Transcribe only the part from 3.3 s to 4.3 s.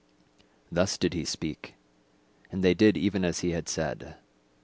he had said.